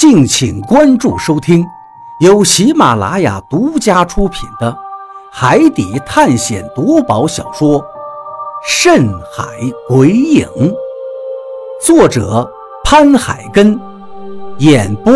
[0.00, 1.62] 敬请关注收听，
[2.20, 4.72] 由喜马拉雅独家出品的
[5.30, 7.78] 《海底探险夺宝小说》
[8.66, 9.44] 《深海
[9.86, 10.48] 鬼影》，
[11.84, 12.50] 作者
[12.82, 13.78] 潘海根，
[14.60, 15.12] 演播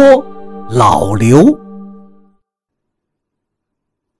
[0.69, 1.59] 老刘。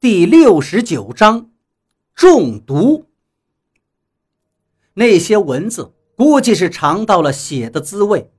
[0.01, 1.51] 第六十九章，
[2.15, 3.05] 中毒。
[4.95, 8.31] 那些蚊子估计是尝到了血的滋味。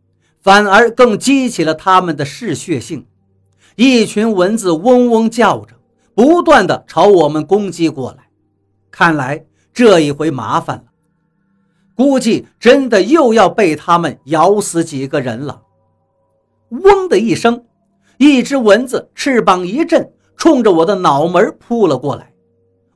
[0.45, 3.07] 反而更激起了他们的嗜血性，
[3.77, 5.73] 一群蚊子嗡嗡叫着，
[6.13, 8.27] 不断的朝我们攻击过来。
[8.91, 10.83] 看来这一回麻烦了，
[11.95, 15.63] 估计真的又要被他们咬死几个人了。
[16.69, 17.65] 嗡的一声，
[18.19, 22.31] 一只蚊子翅膀一震，冲着我的脑门扑了过来。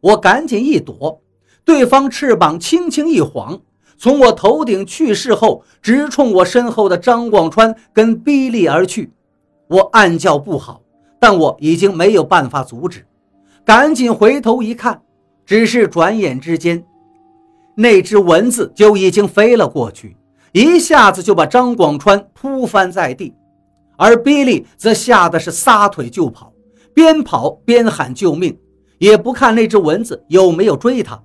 [0.02, 1.20] 我赶紧一躲，
[1.66, 3.60] 对方翅膀轻轻一晃。
[4.02, 9.12] 从我头顶去世后，直冲我身后的张广川跟逼利而去。
[9.68, 10.82] 我暗叫不好，
[11.20, 13.06] 但我已经没有办法阻止，
[13.66, 15.02] 赶紧回头一看，
[15.46, 16.82] 只是转眼之间，
[17.76, 20.16] 那只蚊子就已经飞了过去，
[20.54, 23.36] 一下子就把张广川扑翻在地，
[23.98, 26.54] 而逼利则吓得是撒腿就跑，
[26.94, 28.58] 边跑边喊救命，
[28.98, 31.22] 也不看那只蚊子有没有追他。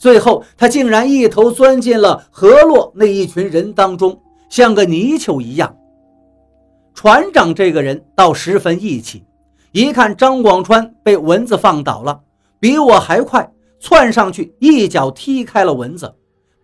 [0.00, 5.76] 最后，他竟然一头钻进了河洛那一群人当中，像个泥鳅一样。
[6.94, 9.22] 船长这个人倒十分义气，
[9.72, 12.18] 一看张广川被蚊子放倒了，
[12.58, 16.14] 比我还快，窜上去一脚踢开了蚊子，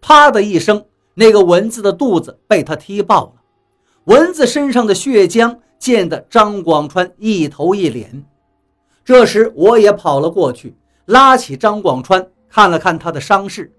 [0.01, 3.33] 啪的一声，那个蚊子的肚子被他踢爆了，
[4.05, 8.25] 蚊子身上的血浆溅得张广川一头一脸。
[9.05, 12.27] 这时，我也跑了过去，拉起张广川。
[12.56, 13.70] 看了看他的伤势，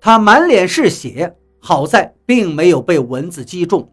[0.00, 3.90] 他满脸是血，好在并没有被蚊子击中。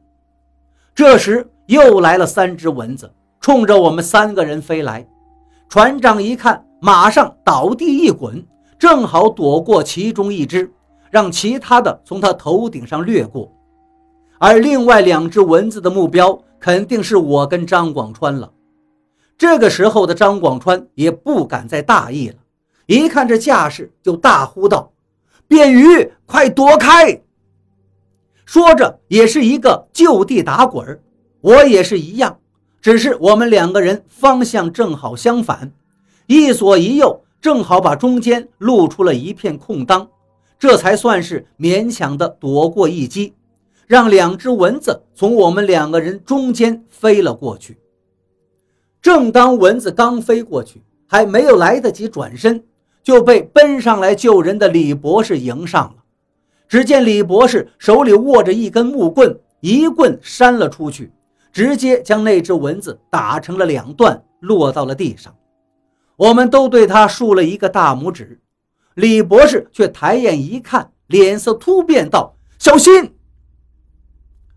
[0.94, 5.04] 这时又来了三只蚊子，冲着我们三个人飞来。
[5.68, 8.46] 船长一看，马上倒地一滚，
[8.78, 10.72] 正好躲过其中一只，
[11.10, 13.52] 让其他的从他头顶上掠过。
[14.38, 18.52] 而另外两只蚊子的目标肯定是我跟张广川了。
[19.40, 22.36] 这个时候的张广川也不敢再大意了。
[22.90, 24.92] 一看这架势，就大呼道
[25.48, 27.22] ：“便鱼，快躲开！”
[28.46, 31.00] 说着，也是一个就地打滚
[31.40, 32.40] 我也是一样，
[32.82, 35.72] 只是我们两个人方向正好相反，
[36.26, 40.10] 一左一右，正好把中间露出了一片空当，
[40.58, 43.36] 这才算是勉强的躲过一击，
[43.86, 47.78] 让两只蚊子从我们两个人中间飞了过去。
[49.00, 52.64] 正当蚊子刚飞过去，还没有来得及转身。
[53.04, 55.96] 就被奔上来救人的李博士迎上了。
[56.68, 61.12] 只见李博士手里握着一根木棍，一棍扇了出去，
[61.52, 65.36] 直接将那只蚊子打成了两段，落到了地上。
[66.16, 68.40] 我们都对他竖了一个大拇指。
[68.94, 73.16] 李博士却抬眼一看，脸色突变，道：“小心！”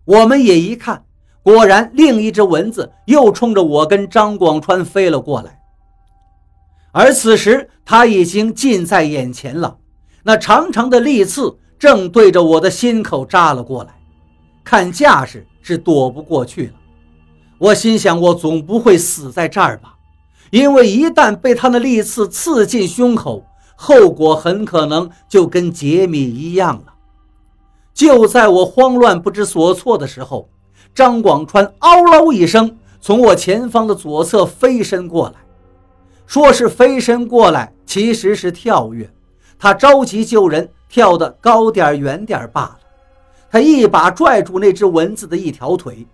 [0.05, 1.05] 我们也一看，
[1.43, 5.62] 果然另一只蚊子又冲着我跟张广川飞了过来。
[6.93, 9.79] 而此时，他已经近在眼前了。
[10.23, 13.95] 那长长的利刺正对着我的心口扎了过来，
[14.63, 16.75] 看架势是躲不过去了。
[17.59, 19.95] 我心想，我总不会死在这儿吧？
[20.51, 26.93] 因为一旦被他的利刺刺进胸口，后果很可能就跟杰米一样了。
[27.95, 30.51] 就在我慌乱不知所措的时候，
[30.95, 35.35] 张广川嗷唠一声，从我前方的左侧飞身过来。
[36.33, 39.07] 说是飞身过来，其实是跳跃。
[39.59, 42.79] 他着急救人，跳得高点远点罢了。
[43.51, 46.07] 他一把拽住那只蚊子的一条腿，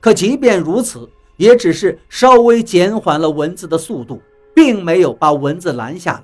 [0.00, 1.06] 可即便如此，
[1.36, 4.18] 也只是稍微减缓了蚊子的速度，
[4.54, 6.22] 并没有把蚊子拦下来。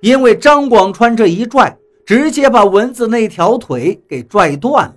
[0.00, 1.76] 因为张广川这一拽，
[2.06, 4.94] 直接把蚊子那条腿给拽断了。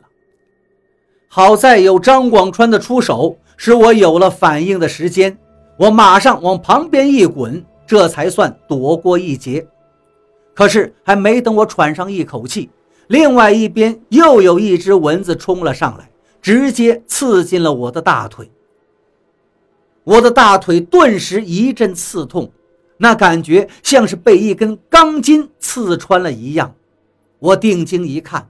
[1.27, 5.35] 好在有张广川的出手，使我有了反应的时间。
[5.77, 9.67] 我马上往旁边一滚，这才算躲过一劫。
[10.53, 12.69] 可是还没等我喘上一口气，
[13.07, 16.09] 另外一边又有一只蚊子冲了上来，
[16.41, 18.51] 直接刺进了我的大腿。
[20.03, 22.51] 我的大腿顿时一阵刺痛，
[22.97, 26.75] 那感觉像是被一根钢筋刺穿了一样。
[27.39, 28.47] 我定睛一看，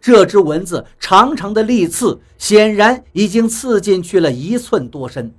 [0.00, 5.32] 这只蚊子长长的利刺显然已经刺进去了一寸多深。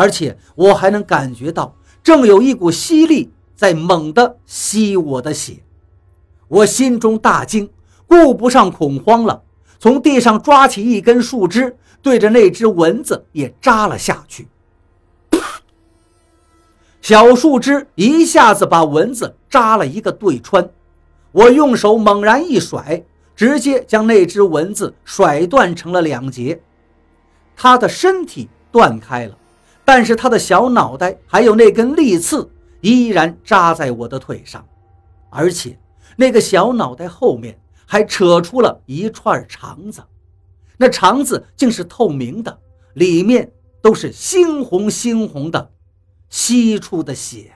[0.00, 5.58] 而且我还能感觉到，正有一股吸力在猛地吸我的血，
[6.48, 7.68] 我心中大惊，
[8.06, 9.42] 顾不上恐慌了，
[9.78, 14.48] 从地上抓起一根树枝，对着那只蚊子也扎了下去。
[17.02, 20.70] 小树枝一下子把蚊子扎了一个对穿，
[21.32, 23.04] 我用手猛然一甩，
[23.36, 26.62] 直接将那只蚊子甩断成了两截。
[27.54, 29.36] 它的身体断开了，
[29.92, 32.48] 但是他的小脑袋还有那根利刺
[32.80, 34.64] 依然扎在我的腿上，
[35.30, 35.76] 而且
[36.14, 40.00] 那个小脑袋后面还扯出了一串肠子，
[40.76, 42.56] 那肠子竟是透明的，
[42.94, 43.50] 里面
[43.82, 45.72] 都是猩红猩红的。
[46.28, 47.54] 吸出的血，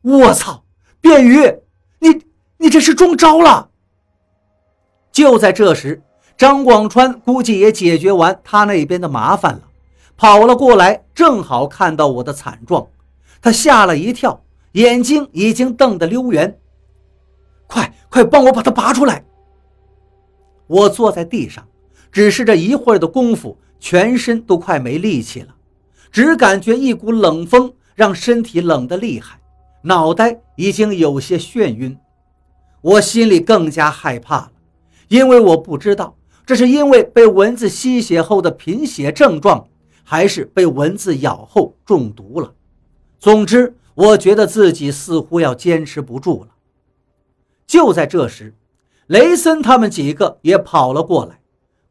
[0.00, 0.64] 我操！
[1.02, 1.36] 便鱼，
[1.98, 2.22] 你
[2.56, 3.68] 你这是中招了！
[5.12, 6.02] 就在这时，
[6.38, 9.68] 张广川估计也解决完他那边的麻烦了，
[10.16, 12.86] 跑了过来，正好看到我的惨状，
[13.40, 16.58] 他吓了一跳，眼睛已经瞪得溜圆。
[17.66, 19.24] 快快帮我把他拔出来！
[20.66, 21.66] 我坐在地上，
[22.10, 25.54] 只是这一会儿的功夫，全身都快没力气了。
[26.10, 29.40] 只感觉一股冷风让身体冷得厉害，
[29.82, 31.98] 脑袋已经有些眩晕，
[32.82, 34.52] 我心里更加害怕了，
[35.08, 39.66] 因为我不知道这是因为被蚊子吸血后的贫血症状，
[40.12, 42.52] 还是被蚊子咬后中毒了。
[43.18, 46.50] 总之，我觉得自己似乎要坚持不住了。
[47.66, 48.54] 就在这时，
[49.06, 51.40] 雷森他们几个也跑了过来，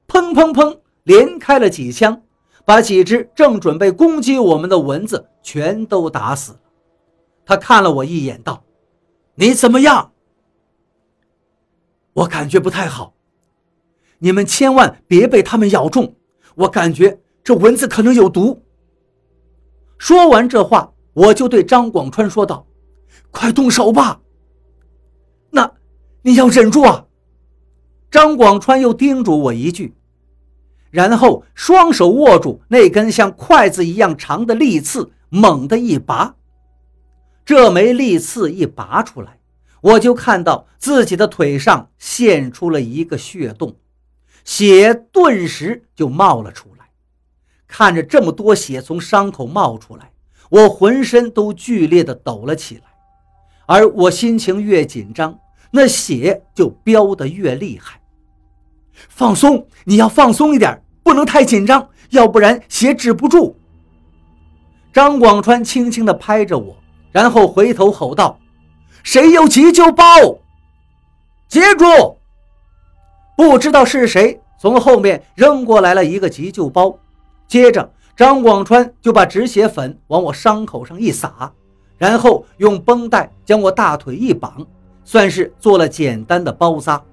[0.08, 2.22] 砰砰砰，连开了几枪。
[2.64, 6.60] 把几只正准备攻击我们的蚊子全都打死了。
[7.44, 8.64] 他看了我一眼，道
[9.34, 10.12] ：“你怎么样？”
[12.14, 13.16] 我感觉不太好。
[14.20, 16.16] 你们千万别被他们咬中，
[16.54, 18.64] 我感觉这蚊子可能有毒。
[19.98, 22.66] 说完这话，我就对张广川说道
[23.32, 24.22] ：“快动手吧。”
[25.52, 25.72] 那
[26.22, 27.06] 你要忍住啊！
[28.10, 29.96] 张广川又叮嘱我一句。
[30.90, 36.36] 然后双手握住那根像筷子一样长的利刺，猛地一拔。
[37.46, 39.40] 这枚利刺一拔出来，
[39.82, 43.78] 我就看到自己的腿上现出了一个血洞，
[44.44, 46.81] 血顿时就冒了出来。
[47.72, 50.12] 看着这么多血从伤口冒出来，
[50.50, 52.84] 我浑身都剧烈的抖了起来。
[53.66, 55.40] 而我心情越紧张，
[55.72, 58.02] 那血就飙得越厉害。
[59.08, 63.58] 放松，你要放松一点，不能太紧张，要不然血止不住。
[64.92, 66.76] 张广川轻轻地拍着我，
[67.14, 68.38] 然后回头吼道
[69.02, 70.04] ：“谁有急救包？
[71.48, 71.86] 接住！”
[73.38, 77.00] 不知道是谁从后面扔过来了一个急救包，
[77.52, 81.52] 接着张广川就把止血粉往我伤口上一撒，
[81.98, 84.66] 然后用绷带将我大腿一绑，
[85.04, 87.04] 算是做了简单的包扎。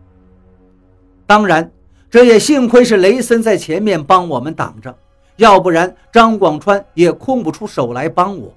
[1.27, 1.69] 当然。
[2.11, 4.97] 这也幸亏是雷森在前面帮我们挡着，
[5.37, 8.55] 要不然张广川也空不出手来帮我。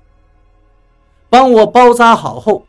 [1.29, 2.63] 帮我包扎好后，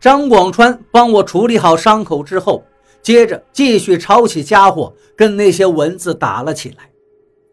[0.00, 2.64] 张广川帮我处理好伤口之后，
[3.02, 6.88] 接着继续抄起家伙跟那些蚊子打了起来。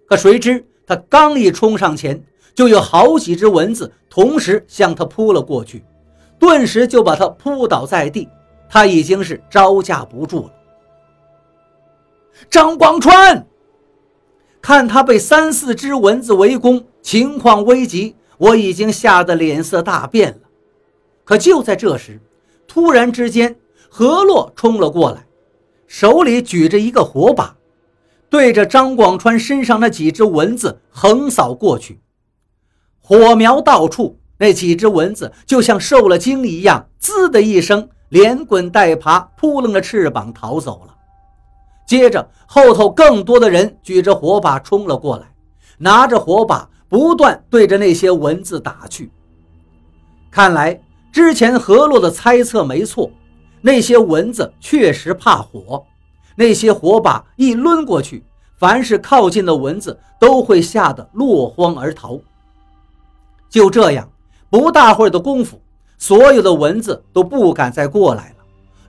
[0.07, 2.23] 可谁知他刚一冲上前，
[2.53, 5.83] 就有好几只蚊子同时向他扑了过去，
[6.37, 8.27] 顿时就把他扑倒在地，
[8.69, 10.53] 他已经是招架不住了。
[12.49, 13.47] 张广川，
[14.61, 20.39] 看他被三四只蚊子围攻，情况危急，我已经吓得脸色大变了。
[21.23, 22.19] 可就在这时，
[22.67, 23.55] 突然之间，
[23.87, 25.25] 何洛冲了过来，
[25.87, 27.55] 手里举着一个火把，
[28.33, 32.01] 对着张广川身上那几只蚊子横扫过去。
[32.99, 40.95] 火苗到处，那几只蚊子就像受了惊一样，滋的一声，连滚带爬，扑棱着翅膀逃走了。
[41.85, 45.27] 接着，后头更多的人举着火把冲了过来，
[45.77, 49.11] 拿着火把不断对着那些蚊子打去。
[50.31, 53.11] 看来之前何洛的猜测没错，
[53.61, 55.85] 那些蚊子确实怕火。
[56.35, 58.23] 那些火把一抡过去，
[58.57, 62.19] 凡是靠近的蚊子都会吓得落荒而逃。
[63.49, 64.09] 就这样，
[64.49, 65.61] 不大会儿的功夫，
[65.97, 68.35] 所有的蚊子都不敢再过来了。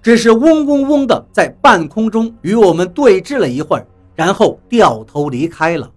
[0.03, 5.91] 只是嗡嗡嗡的在半空中与我们对峙了一会儿，然后掉头离开了。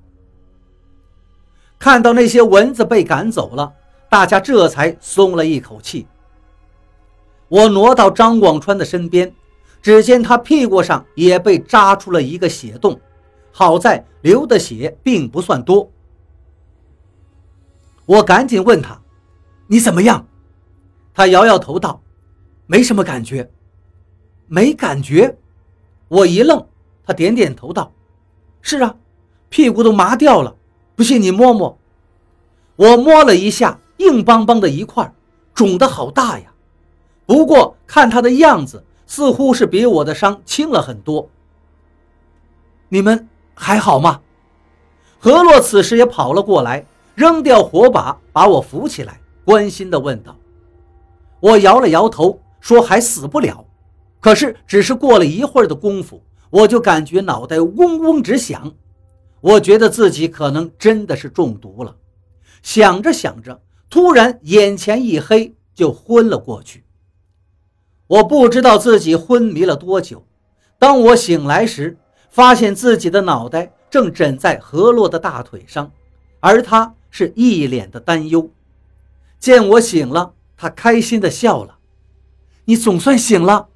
[1.77, 3.71] 看到那些蚊子被赶走了，
[4.09, 6.07] 大家这才松了一口气。
[7.49, 9.33] 我挪到张广川的身边，
[9.81, 12.99] 只见他屁股上也被扎出了一个血洞，
[13.51, 15.89] 好在流的血并不算多。
[18.05, 18.99] 我赶紧问他
[19.67, 20.25] ：“你怎么样？”
[21.13, 22.01] 他摇摇头道
[22.67, 23.49] ：“没什么感觉。”
[24.49, 25.37] 没感觉，
[26.07, 26.65] 我一愣，
[27.05, 27.91] 他点点头道
[28.61, 28.95] ：“是啊，
[29.49, 30.55] 屁股都麻掉了，
[30.95, 31.77] 不信你摸摸。
[32.77, 35.13] 我摸了一下，硬邦邦的一块，
[35.53, 36.53] 肿得好大呀。
[37.25, 41.27] 不过看他的样子，似乎是比我的伤轻了很多。
[42.89, 44.21] 你们还好吗？
[45.17, 46.85] 何洛此时也跑了过来，
[47.15, 50.37] 扔掉火把，把我扶起来，关心地问道。
[51.39, 53.65] 我摇了摇头，说还死不了。
[54.19, 58.71] 可是只是过了一会儿的功夫，我就感觉脑袋嗡嗡直响。
[59.39, 61.95] 我觉得自己可能真的是中毒了。
[62.61, 66.83] 想着想着，突然眼前一黑，就昏了过去。
[68.07, 70.25] 我不知道自己昏迷了多久。
[70.79, 71.97] 当我醒来时，
[72.29, 75.91] 发现自己的脑袋正枕在何洛的大腿上，
[76.39, 78.49] 而他是一脸的担忧。
[79.39, 81.77] 见我醒了，他开心地笑了
[82.65, 83.67] ：“你总算醒了。”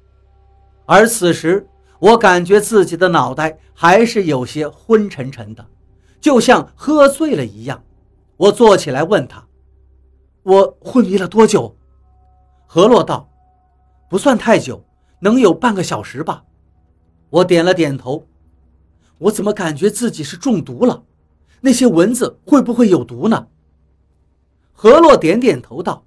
[0.86, 1.66] 而此时，
[1.98, 5.66] 我感觉自己的脑袋还是有些昏沉沉的，
[6.20, 7.82] 就像喝醉了一样。
[8.36, 9.46] 我坐起来问他
[10.42, 11.76] ：“我昏迷了多久？”
[12.66, 13.28] 何洛道
[14.12, 14.84] ：“不算太久，
[15.20, 16.44] 能有半个小时吧。”
[17.32, 18.26] 我点了点头。
[19.16, 21.02] 我怎么感觉自己是中毒了？
[21.62, 23.48] 那些蚊子会不会有毒呢？
[24.74, 26.04] 何洛点点头道：“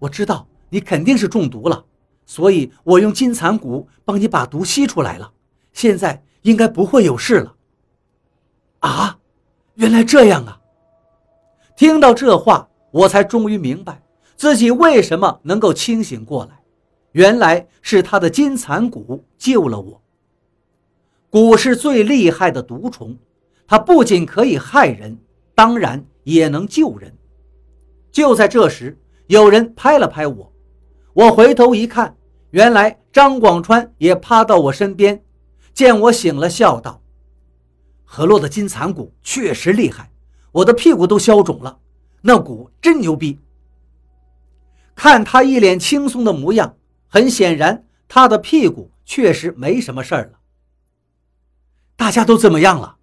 [0.00, 1.86] 我知道你肯定是中毒了。”
[2.26, 5.32] 所以，我用金蚕蛊帮你把毒吸出来了，
[5.72, 7.54] 现在应该不会有事了。
[8.80, 9.18] 啊，
[9.76, 10.60] 原来这样啊！
[11.78, 14.02] 听到这话，我才终于明白
[14.36, 16.55] 自己为什么能够清醒过来，
[17.16, 20.02] 原来是他的金蚕蛊救了我。
[21.30, 23.16] 蛊是最厉害的毒虫，
[23.66, 25.16] 它不仅可以害人，
[25.54, 27.16] 当然也能救人。
[28.12, 30.52] 就在这时，有人拍了拍我。
[31.14, 32.14] 我回头一看，
[32.50, 35.24] 原来张广川也趴到我身边，
[35.72, 37.00] 见我醒了，笑道
[38.04, 40.10] ：“何洛的金蚕蛊确实厉害，
[40.52, 41.78] 我的屁股都消肿了，
[42.20, 43.38] 那蛊真牛逼。”
[44.94, 46.76] 看他一脸轻松的模样，
[47.08, 50.38] 很显然他的屁股确实没什么事儿了。
[51.96, 52.98] 大家都怎么样了？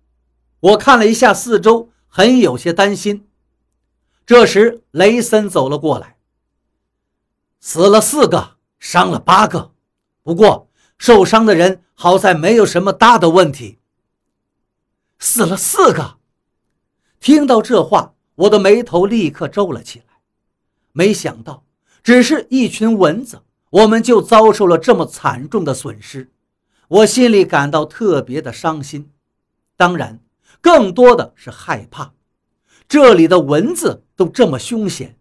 [0.59, 3.27] 我看了一下四周，很有些担心。
[4.25, 6.17] 这时，雷森走了过来。
[7.59, 9.73] 死了四个，伤了八个，
[10.21, 13.79] 不过受伤的人好在没有什么大的问题。
[15.19, 16.17] 死了四个，
[17.19, 20.05] 听到这话，我的眉头立刻皱了起来。
[20.91, 21.65] 没想到，
[22.03, 23.41] 只是一群蚊子，
[23.73, 26.29] 我们就遭受了这么惨重的损失，
[26.87, 29.09] 我心里感到特别的伤心，
[29.75, 30.19] 当然，
[30.61, 32.13] 更多的是害怕。
[32.87, 35.17] 这里的蚊子都这么凶险。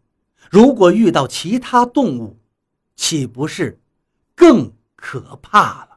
[0.50, 2.38] 如果遇到其他动物，
[2.94, 3.80] 岂不是
[4.35, 5.92] 更可怕了？